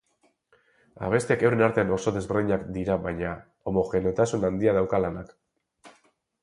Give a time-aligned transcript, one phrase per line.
[1.07, 3.35] Abestiak euren artean oso desberdinak dira baina
[3.73, 5.35] homogeneotasun handia dauka lanak.